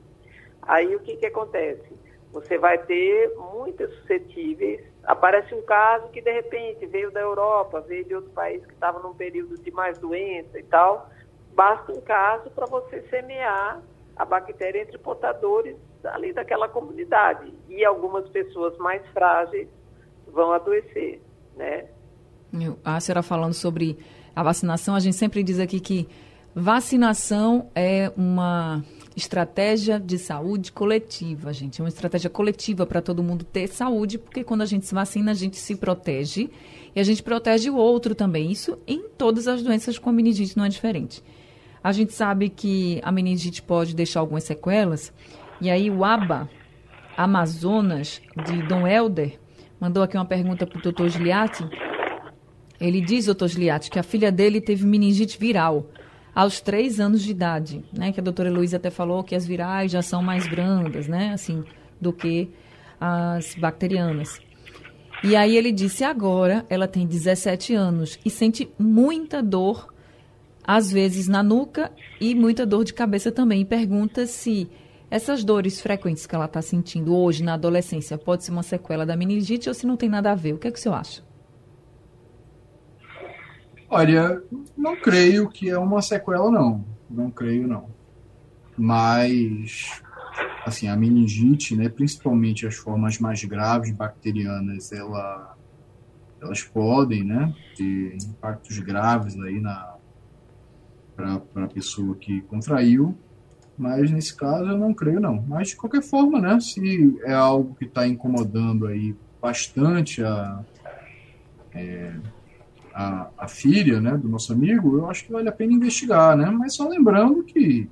[0.64, 1.94] aí o que, que acontece?
[2.34, 4.82] Você vai ter muitas suscetíveis.
[5.04, 9.00] Aparece um caso que de repente veio da Europa, veio de outro país que estava
[9.00, 11.10] num período de mais doença e tal,
[11.54, 13.82] basta um caso para você semear
[14.16, 17.54] a bactéria entre portadores ali daquela comunidade.
[17.70, 19.68] E algumas pessoas mais frágeis
[20.28, 21.22] vão adoecer,
[21.56, 21.88] né?
[22.84, 23.98] A senhora falando sobre
[24.36, 26.08] a vacinação, a gente sempre diz aqui que
[26.54, 28.84] vacinação é uma
[29.16, 31.82] estratégia de saúde coletiva, gente.
[31.82, 35.32] É uma estratégia coletiva para todo mundo ter saúde, porque quando a gente se vacina,
[35.32, 36.50] a gente se protege
[36.96, 38.52] e a gente protege o outro também.
[38.52, 41.24] Isso em todas as doenças com a meningite não é diferente.
[41.84, 45.12] A gente sabe que a meningite pode deixar algumas sequelas,
[45.60, 46.50] e aí o ABA
[47.18, 49.40] Amazonas, de Dom Helder,
[49.80, 51.68] mandou aqui uma pergunta para o doutor Giliati.
[52.80, 55.88] Ele diz, doutor Giliati, que a filha dele teve meningite viral
[56.34, 58.12] aos três anos de idade, né?
[58.12, 61.32] Que a doutora Luísa até falou que as virais já são mais brandas, né?
[61.34, 61.64] Assim,
[62.00, 62.50] do que
[63.00, 64.40] as bacterianas.
[65.24, 69.94] E aí ele disse, agora ela tem 17 anos e sente muita dor,
[70.64, 73.62] às vezes na nuca e muita dor de cabeça também.
[73.62, 74.70] E pergunta se
[75.12, 79.16] essas dores frequentes que ela está sentindo hoje na adolescência pode ser uma sequela da
[79.16, 80.54] meningite ou se não tem nada a ver.
[80.54, 81.22] O que é que o senhor acha?
[83.94, 84.42] Olha,
[84.78, 86.86] não creio que é uma sequela, não.
[87.10, 87.90] Não creio, não.
[88.78, 90.02] Mas,
[90.66, 95.58] assim, a meningite, né, principalmente as formas mais graves bacterianas, ela,
[96.42, 99.98] elas podem, né, ter impactos graves aí na
[101.14, 103.16] para a pessoa que contraiu,
[103.78, 105.44] mas nesse caso eu não creio não.
[105.46, 110.64] Mas de qualquer forma, né, se é algo que está incomodando aí bastante a
[111.76, 112.16] é,
[112.94, 116.50] a, a filha né, do nosso amigo, eu acho que vale a pena investigar, né?
[116.50, 117.90] Mas só lembrando que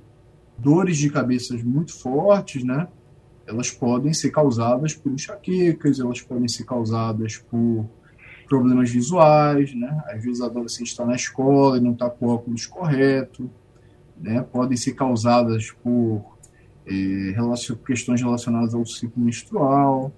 [0.58, 2.88] dores de cabeças muito fortes, né?
[3.46, 7.88] Elas podem ser causadas por enxaquecas, elas podem ser causadas por
[8.48, 10.02] problemas visuais, né?
[10.06, 13.50] Às vezes a adolescente está na escola e não está com o óculos correto,
[14.20, 14.42] né?
[14.42, 16.24] Podem ser causadas por
[16.86, 20.12] é, relacion, questões relacionadas ao ciclo menstrual,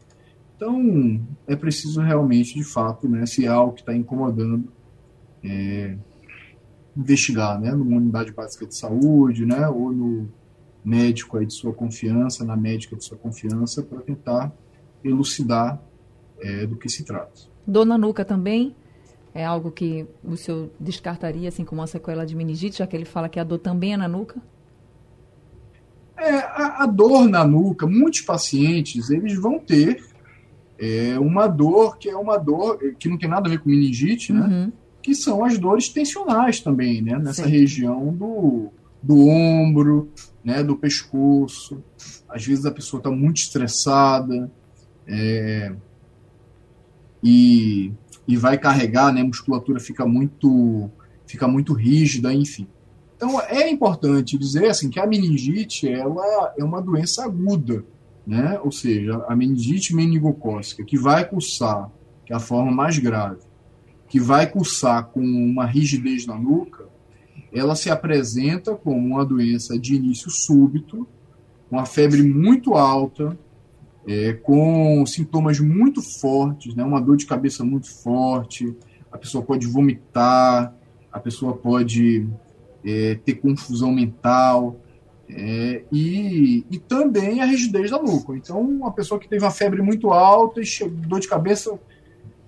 [0.62, 4.72] então, é preciso realmente, de fato, né, se é algo que está incomodando,
[5.42, 5.96] é,
[6.96, 10.28] investigar, né, numa unidade básica de saúde, né, ou no
[10.84, 14.52] médico aí de sua confiança, na médica de sua confiança, para tentar
[15.02, 15.82] elucidar
[16.38, 17.32] é, do que se trata.
[17.66, 18.76] Dor na nuca também
[19.34, 23.04] é algo que o senhor descartaria, assim como uma sequela de meningite, já que ele
[23.04, 24.40] fala que a dor também é na nuca?
[26.16, 30.11] É, a, a dor na nuca, muitos pacientes, eles vão ter
[30.84, 34.32] é uma dor que é uma dor que não tem nada a ver com meningite,
[34.32, 34.40] né?
[34.40, 34.72] Uhum.
[35.00, 37.16] Que são as dores tensionais também, né?
[37.20, 37.50] Nessa Sim.
[37.50, 38.68] região do,
[39.00, 40.10] do ombro,
[40.44, 40.60] né?
[40.60, 41.80] Do pescoço.
[42.28, 44.50] Às vezes a pessoa está muito estressada
[45.06, 45.72] é,
[47.22, 47.92] e,
[48.26, 49.20] e vai carregar, né?
[49.20, 50.90] A musculatura fica muito
[51.28, 52.66] fica muito rígida, enfim.
[53.16, 57.84] Então é importante dizer assim que a meningite ela é uma doença aguda
[58.26, 58.58] né?
[58.62, 61.90] ou seja, a meningite meningocócica, que vai cursar,
[62.24, 63.40] que é a forma mais grave,
[64.08, 66.86] que vai cursar com uma rigidez na nuca,
[67.52, 71.06] ela se apresenta como uma doença de início súbito,
[71.68, 73.38] com a febre muito alta,
[74.06, 76.84] é, com sintomas muito fortes, né?
[76.84, 78.74] uma dor de cabeça muito forte,
[79.10, 80.74] a pessoa pode vomitar,
[81.12, 82.26] a pessoa pode
[82.84, 84.76] é, ter confusão mental,
[85.36, 88.34] é, e, e também a rigidez da nuca.
[88.36, 91.78] Então, uma pessoa que teve uma febre muito alta e chegou, dor de cabeça,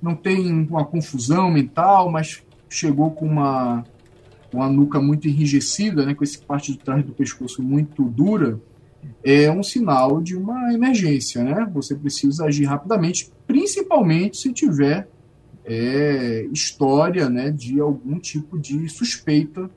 [0.01, 3.85] não tem uma confusão mental, mas chegou com uma,
[4.53, 8.61] uma nuca muito enrijecida, né, com essa parte de trás do pescoço muito dura,
[9.23, 11.71] é um sinal de uma emergência, né?
[11.75, 15.09] Você precisa agir rapidamente, principalmente se tiver
[15.65, 19.71] é, história, né, de algum tipo de suspeita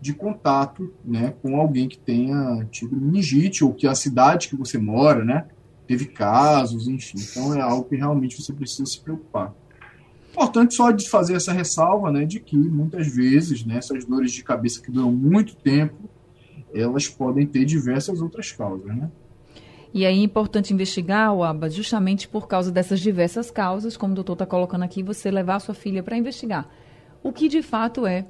[0.00, 4.78] de contato, né, com alguém que tenha tido meningite ou que a cidade que você
[4.78, 5.46] mora, né,
[5.86, 7.18] teve casos, enfim.
[7.18, 9.54] Então é algo que realmente você precisa se preocupar.
[10.30, 14.42] Importante só de fazer essa ressalva, né, de que muitas vezes, né, essas dores de
[14.42, 16.08] cabeça que duram muito tempo,
[16.72, 19.10] elas podem ter diversas outras causas, né?
[19.92, 24.34] E aí é importante investigar, o justamente por causa dessas diversas causas, como o doutor
[24.34, 26.68] está colocando aqui, você levar a sua filha para investigar.
[27.24, 28.24] O que de fato é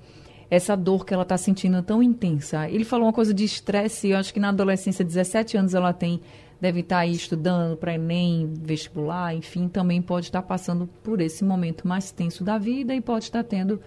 [0.51, 2.69] essa dor que ela está sentindo tão intensa?
[2.69, 6.21] Ele falou uma coisa de estresse, eu acho que na adolescência, 17 anos ela tem,
[6.61, 11.21] deve estar tá aí estudando para Enem, vestibular, enfim, também pode estar tá passando por
[11.21, 13.81] esse momento mais tenso da vida e pode estar tá tendo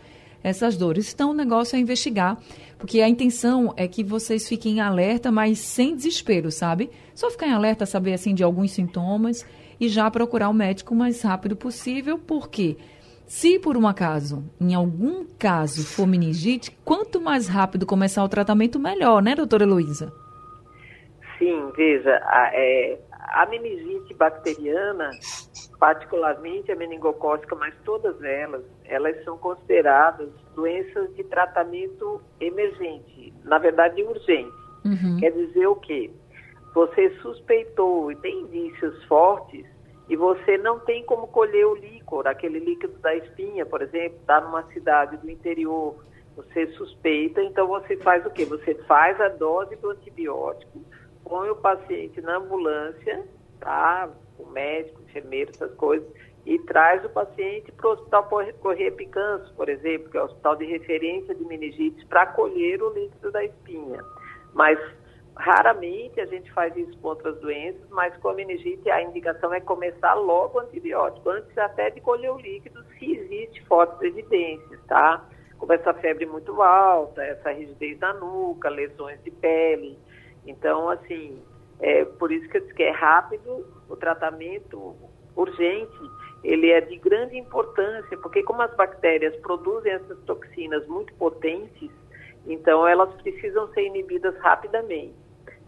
[0.43, 1.11] essas dores.
[1.13, 2.37] Então, o negócio é investigar,
[2.77, 6.89] porque a intenção é que vocês fiquem em alerta, mas sem desespero, sabe?
[7.15, 9.45] Só ficar em alerta, saber assim de alguns sintomas
[9.79, 12.77] e já procurar o médico o mais rápido possível, porque
[13.25, 18.79] se por um acaso, em algum caso, for meningite, quanto mais rápido começar o tratamento,
[18.79, 20.13] melhor, né, doutora Heloísa?
[21.37, 25.09] Sim, veja, a, é, a meningite bacteriana,
[25.79, 34.03] particularmente a meningocócica, mas todas elas, elas são consideradas doenças de tratamento emergente, na verdade
[34.03, 34.53] urgente.
[34.85, 35.17] Uhum.
[35.19, 36.11] Quer dizer o quê?
[36.75, 39.65] Você suspeitou e tem indícios fortes
[40.13, 44.39] e você não tem como colher o líquor, aquele líquido da espinha, por exemplo, está
[44.39, 45.95] numa cidade do interior,
[46.35, 48.45] você suspeita, então você faz o quê?
[48.45, 50.83] Você faz a dose do antibiótico,
[51.23, 53.27] põe o paciente na ambulância,
[53.59, 54.07] tá?
[54.37, 56.07] O médico, o enfermeiro, essas coisas,
[56.45, 60.55] e traz o paciente para o Hospital Correia Picanço, por exemplo, que é o hospital
[60.57, 63.99] de referência de meningite, para colher o líquido da espinha.
[64.53, 64.77] Mas
[65.35, 69.59] raramente a gente faz isso com outras doenças, mas com a meningite a indicação é
[69.59, 75.25] começar logo o antibiótico, antes até de colher o líquido, se existe fortes evidências, tá?
[75.57, 79.97] Como essa febre muito alta, essa rigidez na nuca, lesões de pele,
[80.45, 81.41] então, assim,
[81.79, 84.95] é por isso que eu disse que é rápido, o tratamento
[85.35, 85.99] urgente,
[86.43, 91.89] ele é de grande importância, porque como as bactérias produzem essas toxinas muito potentes,
[92.45, 95.22] então elas precisam ser inibidas rapidamente.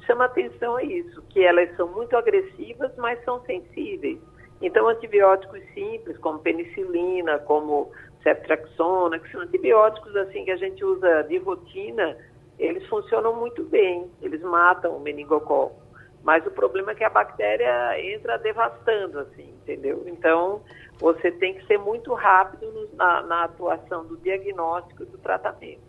[0.05, 4.19] Chama atenção a isso, que elas são muito agressivas, mas são sensíveis.
[4.61, 7.91] Então, antibióticos simples, como penicilina, como
[8.23, 12.17] ceftriaxona, que são antibióticos assim que a gente usa de rotina,
[12.57, 15.83] eles funcionam muito bem, eles matam o meningococo.
[16.23, 20.03] Mas o problema é que a bactéria entra devastando, assim, entendeu?
[20.07, 20.61] Então,
[20.99, 25.83] você tem que ser muito rápido no, na, na, atuação do diagnóstico e do tratamento.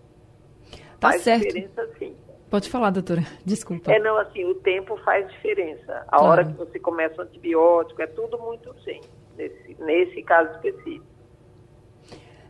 [1.01, 1.43] Tá faz certo.
[1.43, 2.15] diferença, sim.
[2.57, 3.23] Pode falar, doutora.
[3.45, 3.93] Desculpa.
[3.93, 6.07] É, não, assim, o tempo faz diferença.
[6.09, 11.05] A hora que você começa o antibiótico, é tudo muito urgente, nesse, nesse caso específico.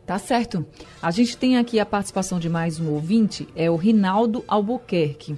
[0.07, 0.65] Tá certo.
[1.03, 5.37] A gente tem aqui a participação de mais um ouvinte, é o Rinaldo Albuquerque.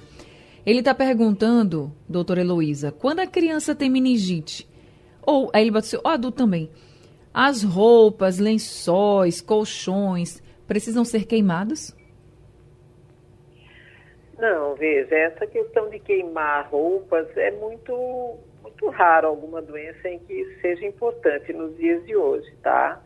[0.63, 4.69] Ele está perguntando, doutora Heloísa, quando a criança tem meningite,
[5.25, 6.69] ou aí ele bateu, ou adulto também,
[7.33, 11.91] as roupas, lençóis, colchões precisam ser queimados?
[14.39, 20.33] Não, veja, essa questão de queimar roupas é muito, muito raro alguma doença em que
[20.33, 23.01] isso seja importante nos dias de hoje, tá?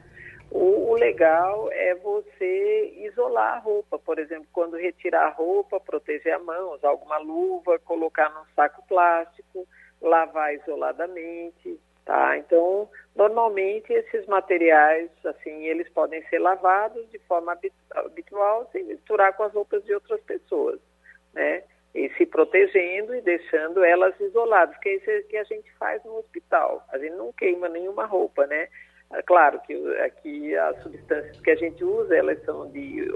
[0.51, 6.35] O, o, legal é você isolar a roupa, por exemplo, quando retirar a roupa, proteger
[6.35, 9.67] a mão, usar alguma luva, colocar num saco plástico,
[9.99, 12.37] lavar isoladamente, tá?
[12.37, 17.57] Então, normalmente esses materiais, assim, eles podem ser lavados de forma
[17.95, 20.79] habitual, sem misturar com as roupas de outras pessoas,
[21.33, 21.63] né?
[21.93, 26.17] E se protegendo e deixando elas isoladas, que é isso que a gente faz no
[26.17, 26.83] hospital.
[26.91, 28.67] A gente não queima nenhuma roupa, né?
[29.11, 33.07] É claro que aqui as substâncias que a gente usa, elas são de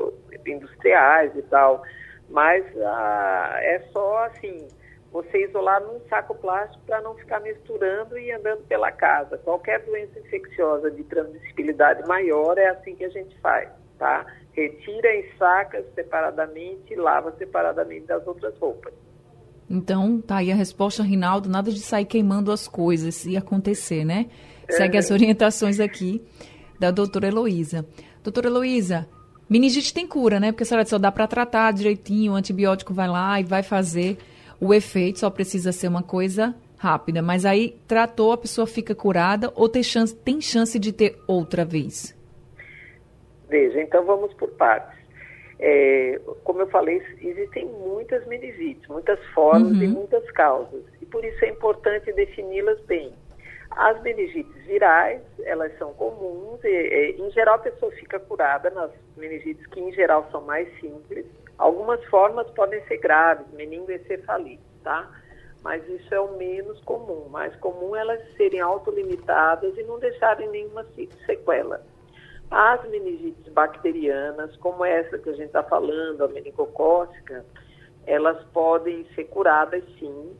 [0.45, 1.81] industriais e tal,
[2.29, 4.67] mas ah, é só assim,
[5.11, 9.39] você isolar num saco plástico para não ficar misturando e andando pela casa.
[9.39, 14.25] Qualquer doença infecciosa de transmissibilidade maior é assim que a gente faz, tá?
[14.57, 18.91] Retira em sacas separadamente e lava separadamente das outras roupas.
[19.69, 24.25] Então, tá aí a resposta, Rinaldo, nada de sair queimando as coisas e acontecer, né?
[24.67, 26.25] Segue as orientações aqui
[26.79, 27.85] da doutora Heloísa.
[28.23, 29.07] Doutora Heloísa,
[29.47, 30.51] meningite tem cura, né?
[30.51, 34.17] Porque a senhora só dá para tratar direitinho, o antibiótico vai lá e vai fazer
[34.59, 37.21] o efeito, só precisa ser uma coisa rápida.
[37.21, 41.63] Mas aí tratou, a pessoa fica curada ou tem chance, tem chance de ter outra
[41.63, 42.16] vez?
[43.49, 44.97] Veja, então vamos por partes.
[45.59, 49.83] é, como eu falei, existem muitas meningites, muitas formas uhum.
[49.83, 50.83] e muitas causas.
[51.01, 53.13] E por isso é importante defini-las bem.
[53.71, 58.91] As meningites virais, elas são comuns e, e, em geral, a pessoa fica curada nas
[59.15, 61.25] meningites que, em geral, são mais simples.
[61.57, 65.09] Algumas formas podem ser graves, meningoencefalite, tá?
[65.63, 67.27] Mas isso é o menos comum.
[67.29, 70.85] Mais comum é elas serem autolimitadas e não deixarem nenhuma
[71.25, 71.83] sequela.
[72.49, 77.45] As meningites bacterianas, como essa que a gente está falando, a meningocócica,
[78.05, 80.33] elas podem ser curadas sim,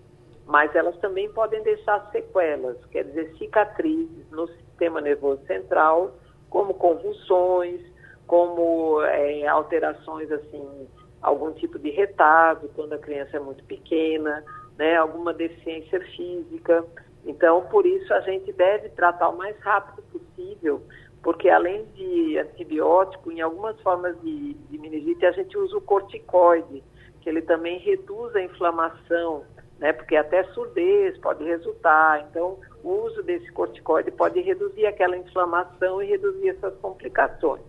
[0.45, 6.15] mas elas também podem deixar sequelas, quer dizer, cicatrizes no sistema nervoso central,
[6.49, 7.81] como convulsões,
[8.25, 10.87] como é, alterações assim,
[11.21, 14.45] algum tipo de retardo quando a criança é muito pequena,
[14.77, 16.85] né, alguma deficiência física.
[17.25, 20.81] Então, por isso a gente deve tratar o mais rápido possível
[21.21, 26.83] porque além de antibiótico, em algumas formas de, de meningite, a gente usa o corticoide,
[27.21, 29.43] que ele também reduz a inflamação,
[29.79, 29.93] né?
[29.93, 32.25] Porque até surdez pode resultar.
[32.29, 37.63] Então, o uso desse corticoide pode reduzir aquela inflamação e reduzir essas complicações,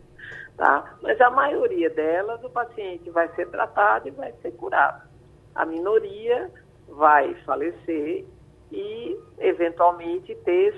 [0.56, 0.96] tá?
[1.02, 5.08] Mas a maioria delas, o paciente vai ser tratado e vai ser curado.
[5.54, 6.50] A minoria
[6.88, 8.24] vai falecer
[8.70, 10.74] e, eventualmente, ter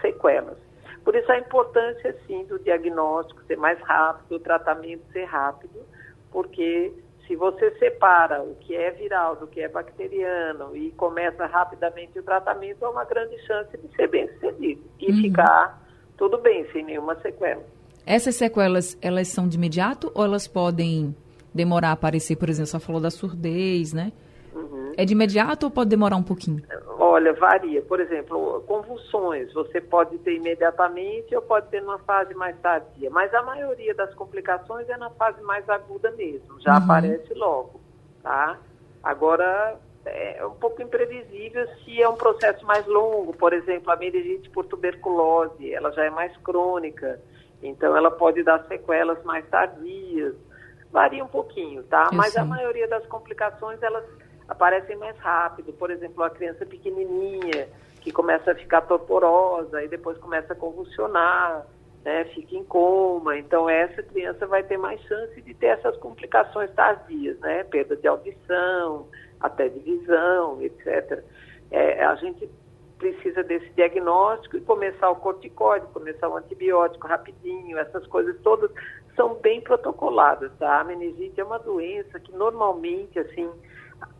[0.00, 0.58] sequelas.
[1.04, 5.80] Por isso a importância, sim, do diagnóstico ser mais rápido, o tratamento ser rápido,
[6.30, 6.92] porque
[7.26, 12.22] se você separa o que é viral do que é bacteriano e começa rapidamente o
[12.22, 15.22] tratamento, há uma grande chance de ser bem sucedido e uhum.
[15.22, 15.82] ficar
[16.16, 17.62] tudo bem, sem nenhuma sequela.
[18.06, 21.14] Essas sequelas, elas são de imediato ou elas podem
[21.54, 22.36] demorar a aparecer?
[22.36, 24.12] Por exemplo, você falou da surdez, né?
[24.54, 24.92] Uhum.
[24.96, 26.62] É de imediato ou pode demorar um pouquinho?
[27.14, 27.80] Olha, varia.
[27.80, 33.08] Por exemplo, convulsões, você pode ter imediatamente ou pode ter numa fase mais tardia.
[33.08, 36.78] Mas a maioria das complicações é na fase mais aguda mesmo, já uhum.
[36.78, 37.80] aparece logo,
[38.20, 38.58] tá?
[39.00, 43.32] Agora, é um pouco imprevisível se é um processo mais longo.
[43.32, 47.20] Por exemplo, a meningite por tuberculose, ela já é mais crônica,
[47.62, 50.34] então ela pode dar sequelas mais tardias.
[50.90, 52.08] Varia um pouquinho, tá?
[52.10, 52.42] Eu Mas sei.
[52.42, 54.04] a maioria das complicações, elas
[54.48, 55.72] aparecem mais rápido.
[55.72, 57.68] Por exemplo, a criança pequenininha
[58.00, 61.66] que começa a ficar torporosa e depois começa a convulsionar,
[62.04, 63.38] né, fica em coma.
[63.38, 68.06] Então, essa criança vai ter mais chance de ter essas complicações tardias, né, perda de
[68.06, 69.08] audição,
[69.40, 71.24] até de visão, etc.
[71.70, 72.48] É, a gente
[72.98, 78.70] precisa desse diagnóstico e começar o corticóide, começar o antibiótico rapidinho, essas coisas todas
[79.16, 80.80] são bem protocoladas, tá?
[80.80, 83.50] A meningite é uma doença que normalmente, assim,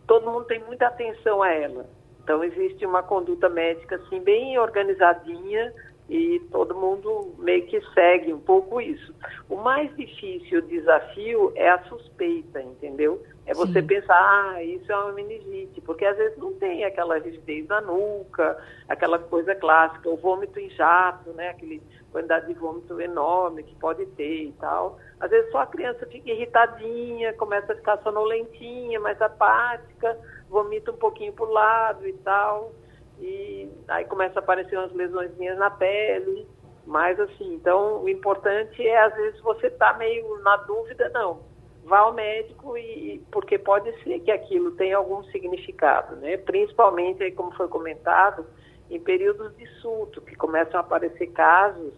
[0.07, 1.85] todo mundo tem muita atenção a ela.
[2.23, 5.73] Então existe uma conduta médica assim bem organizadinha
[6.09, 9.13] e todo mundo meio que segue um pouco isso.
[9.49, 13.21] O mais difícil o desafio é a suspeita, entendeu?
[13.45, 13.87] É você Sim.
[13.87, 18.57] pensar, ah, isso é uma meningite, porque às vezes não tem aquela rigidez na nuca,
[18.89, 21.81] aquela coisa clássica, o vômito em jato, né, aquele
[22.11, 24.97] quantidade de vômito enorme que pode ter e tal.
[25.19, 30.17] Às vezes só a criança fica irritadinha, começa a ficar sonolentinha, mais apática,
[30.49, 32.71] vomita um pouquinho para o lado e tal,
[33.19, 36.47] e aí começa a aparecer umas lesõezinhas na pele,
[36.83, 41.53] mas assim, então o importante é às vezes você tá meio na dúvida, não.
[41.85, 46.35] Vá ao médico e porque pode ser que aquilo tenha algum significado, né?
[46.37, 48.45] Principalmente aí como foi comentado,
[48.89, 51.93] em períodos de surto, que começam a aparecer casos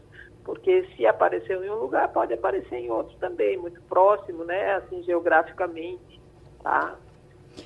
[0.47, 5.03] porque se apareceu em um lugar, pode aparecer em outro também, muito próximo, né, assim,
[5.03, 6.21] geograficamente,
[6.63, 6.95] tá?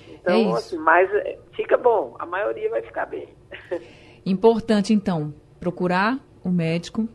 [0.09, 3.29] Então, é assim, mas é, fica bom, a maioria vai ficar bem.
[4.25, 7.07] Importante, então, procurar o médico,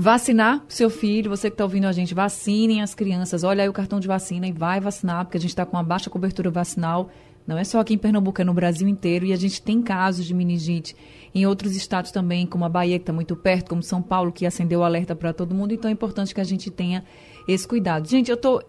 [0.00, 3.72] vacinar seu filho, você que está ouvindo a gente, vacinem as crianças, olha aí o
[3.72, 7.10] cartão de vacina e vai vacinar, porque a gente está com uma baixa cobertura vacinal,
[7.44, 10.24] não é só aqui em Pernambuco, é no Brasil inteiro, e a gente tem casos
[10.24, 10.94] de meningite
[11.34, 14.46] em outros estados também, como a Bahia, que está muito perto, como São Paulo, que
[14.46, 15.74] acendeu o alerta para todo mundo.
[15.74, 17.02] Então é importante que a gente tenha
[17.48, 18.06] esse cuidado.
[18.06, 18.62] Gente, eu estou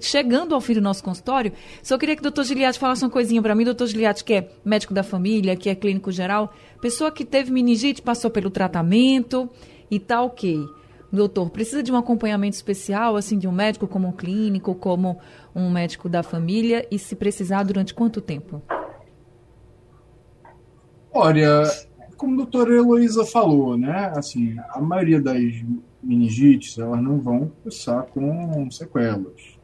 [0.00, 3.42] chegando ao fim do nosso consultório, só queria que o doutor Giliati falasse uma coisinha
[3.42, 3.64] para mim.
[3.64, 8.00] Doutor Giliati, que é médico da família, que é clínico geral, pessoa que teve meningite,
[8.00, 9.50] passou pelo tratamento
[9.90, 10.75] e tá ok.
[11.12, 15.18] Doutor, precisa de um acompanhamento especial, assim, de um médico como um clínico, como
[15.54, 18.60] um médico da família, e se precisar, durante quanto tempo?
[21.12, 21.62] Olha,
[22.16, 25.40] como a doutora Heloísa falou, né, assim, a maioria das
[26.02, 29.58] meningites, elas não vão começar com sequelas,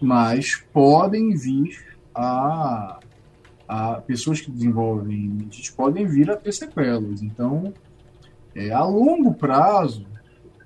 [0.00, 2.98] mas podem vir a,
[3.68, 7.22] a pessoas que desenvolvem meningite podem vir a ter sequelas.
[7.22, 7.72] Então,
[8.54, 10.06] é, a longo prazo,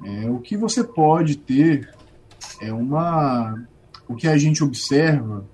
[0.05, 1.93] é, o que você pode ter
[2.61, 3.67] é uma
[4.09, 5.45] o que a gente observa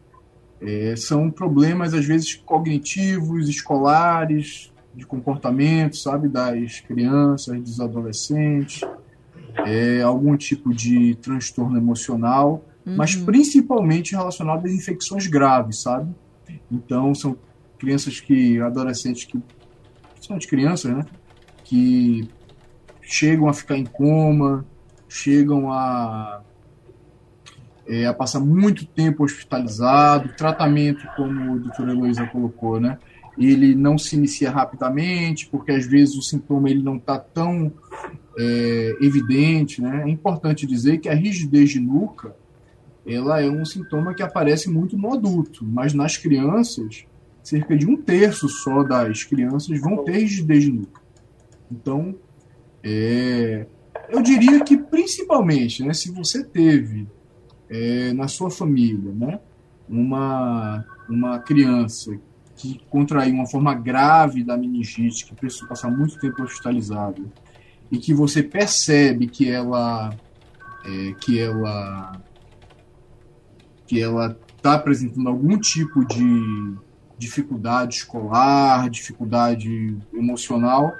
[0.60, 8.80] é, são problemas, às vezes, cognitivos, escolares, de comportamento, sabe, das crianças, dos adolescentes,
[9.66, 12.96] é, algum tipo de transtorno emocional, uhum.
[12.96, 16.14] mas principalmente relacionado a infecções graves, sabe?
[16.70, 17.36] Então, são
[17.78, 19.38] crianças que, adolescentes que,
[20.12, 21.04] principalmente crianças, né,
[21.64, 22.28] que
[23.04, 24.64] chegam a ficar em coma,
[25.08, 26.42] chegam a
[27.86, 32.98] é, a passar muito tempo hospitalizado, tratamento, como o doutor Heloísa colocou, né?
[33.36, 37.72] Ele não se inicia rapidamente, porque às vezes o sintoma ele não está tão
[38.38, 40.04] é, evidente, né?
[40.06, 42.34] É importante dizer que a rigidez de nuca,
[43.06, 47.04] ela é um sintoma que aparece muito no adulto, mas nas crianças,
[47.42, 51.02] cerca de um terço só das crianças vão ter rigidez de nuca.
[51.70, 52.14] Então,
[52.84, 53.66] é,
[54.10, 57.08] eu diria que principalmente, né, se você teve
[57.70, 59.40] é, na sua família, né,
[59.88, 62.14] uma, uma criança
[62.54, 67.32] que contraiu uma forma grave da meningite, que precisou passar muito tempo hospitalizado,
[67.90, 70.14] e que você percebe que ela
[70.84, 72.20] é, que ela
[73.86, 76.74] que ela está apresentando algum tipo de
[77.18, 80.92] dificuldade escolar, dificuldade emocional,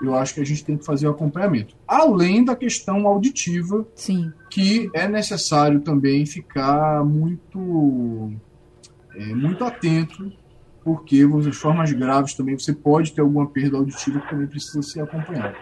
[0.00, 1.74] eu acho que a gente tem que fazer o acompanhamento.
[1.86, 4.32] Além da questão auditiva, Sim.
[4.48, 8.32] que é necessário também ficar muito,
[9.14, 10.32] é, muito atento,
[10.84, 15.00] porque as formas graves também você pode ter alguma perda auditiva que também precisa ser
[15.00, 15.56] acompanhada.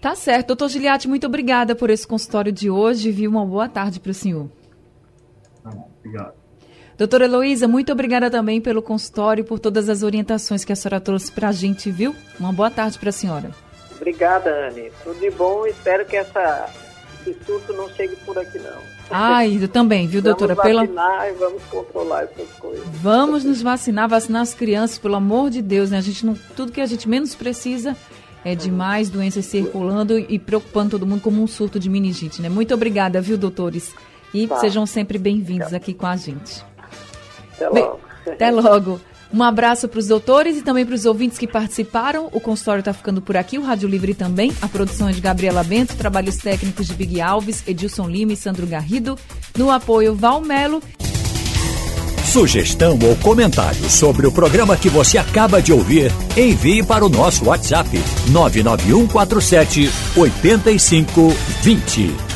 [0.00, 0.48] Tá certo.
[0.48, 3.10] Doutor Giliati, muito obrigada por esse consultório de hoje.
[3.10, 4.50] Viu uma boa tarde para o senhor.
[5.62, 6.43] Tá bom, obrigado.
[6.96, 11.00] Doutora Heloísa, muito obrigada também pelo consultório e por todas as orientações que a senhora
[11.00, 12.14] trouxe para a gente, viu?
[12.38, 13.50] Uma boa tarde para a senhora.
[13.96, 14.92] Obrigada, Anne.
[15.02, 15.66] Tudo de bom.
[15.66, 16.68] Espero que essa,
[17.20, 18.78] esse surto não chegue por aqui, não.
[19.10, 20.54] Ai, eu também, viu, doutora?
[20.54, 21.30] Vamos vacinar pela...
[21.30, 22.84] e vamos controlar essas coisas.
[23.02, 25.98] Vamos nos vacinar, vacinar as crianças, pelo amor de Deus, né?
[25.98, 27.96] A gente não, tudo que a gente menos precisa
[28.44, 32.48] é de mais doenças circulando e preocupando todo mundo como um surto de meningite, né?
[32.48, 33.92] Muito obrigada, viu, doutores?
[34.32, 34.58] E tá.
[34.58, 36.64] sejam sempre bem-vindos aqui com a gente.
[37.54, 38.00] Até logo.
[38.24, 39.00] Bem, até logo.
[39.32, 42.28] Um abraço para os doutores e também para os ouvintes que participaram.
[42.30, 44.52] O consultório está ficando por aqui, o Rádio Livre também.
[44.62, 48.64] A produção é de Gabriela Bento, trabalhos técnicos de Big Alves, Edilson Lima e Sandro
[48.64, 49.18] Garrido.
[49.58, 50.80] No apoio, Valmelo.
[52.24, 57.46] Sugestão ou comentário sobre o programa que você acaba de ouvir, envie para o nosso
[57.46, 57.90] WhatsApp
[58.30, 62.33] 99147 8520.